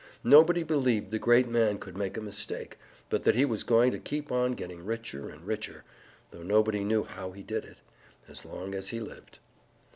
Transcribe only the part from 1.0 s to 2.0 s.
the great man could